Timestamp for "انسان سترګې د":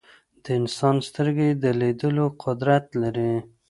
0.59-1.65